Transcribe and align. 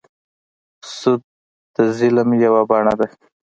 سود 0.95 1.21
د 1.75 1.77
ظلم 1.97 2.29
یوه 2.45 2.61
بڼه 2.69 2.93
ده. 2.99 3.07